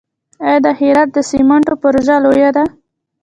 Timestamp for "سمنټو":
1.29-1.73